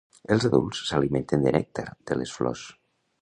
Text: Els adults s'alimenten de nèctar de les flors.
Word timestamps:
Els 0.35 0.45
adults 0.47 0.79
s'alimenten 0.91 1.45
de 1.47 1.53
nèctar 1.57 1.85
de 2.13 2.19
les 2.23 2.35
flors. 2.39 2.65